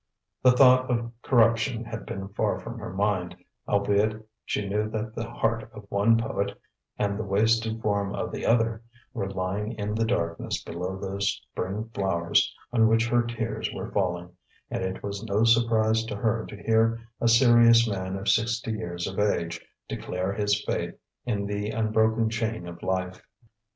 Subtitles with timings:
[0.41, 3.35] The thought of corruption had been far from her mind,
[3.67, 6.59] albeit she knew that the heart of one poet
[6.97, 8.81] and the wasted form of the other
[9.13, 14.31] were lying in the darkness below those spring flowers on which her tears were falling,
[14.71, 19.05] and it was no surprise to her to hear a serious man of sixty years
[19.05, 20.95] of age declare his faith
[21.25, 23.21] in the unbroken chain of life.